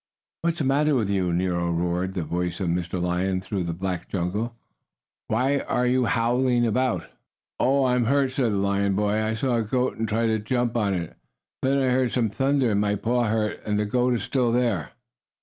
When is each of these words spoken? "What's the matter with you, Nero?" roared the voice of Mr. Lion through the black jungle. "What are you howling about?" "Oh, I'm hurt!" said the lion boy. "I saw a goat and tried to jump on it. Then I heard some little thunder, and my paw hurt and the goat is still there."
"What's 0.41 0.57
the 0.57 0.63
matter 0.63 0.95
with 0.95 1.11
you, 1.11 1.31
Nero?" 1.31 1.69
roared 1.71 2.15
the 2.15 2.23
voice 2.23 2.59
of 2.59 2.69
Mr. 2.69 2.99
Lion 2.99 3.39
through 3.39 3.65
the 3.65 3.71
black 3.73 4.09
jungle. 4.09 4.55
"What 5.27 5.63
are 5.69 5.85
you 5.85 6.05
howling 6.05 6.65
about?" 6.65 7.05
"Oh, 7.59 7.85
I'm 7.85 8.05
hurt!" 8.05 8.31
said 8.31 8.51
the 8.51 8.57
lion 8.57 8.95
boy. 8.95 9.21
"I 9.23 9.35
saw 9.35 9.57
a 9.57 9.61
goat 9.61 9.97
and 9.99 10.09
tried 10.09 10.25
to 10.29 10.39
jump 10.39 10.75
on 10.75 10.95
it. 10.95 11.15
Then 11.61 11.77
I 11.77 11.89
heard 11.89 12.11
some 12.11 12.29
little 12.29 12.35
thunder, 12.47 12.71
and 12.71 12.81
my 12.81 12.95
paw 12.95 13.25
hurt 13.25 13.61
and 13.63 13.77
the 13.77 13.85
goat 13.85 14.15
is 14.15 14.23
still 14.23 14.51
there." 14.51 14.93